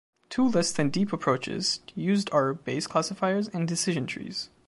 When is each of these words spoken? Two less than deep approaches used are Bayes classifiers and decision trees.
Two 0.29 0.49
less 0.49 0.71
than 0.71 0.89
deep 0.89 1.13
approaches 1.13 1.81
used 1.93 2.27
are 2.31 2.55
Bayes 2.55 2.87
classifiers 2.87 3.47
and 3.49 3.67
decision 3.67 4.07
trees. 4.07 4.49